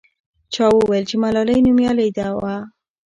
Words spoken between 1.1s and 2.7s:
ملالۍ نومیالۍ وه.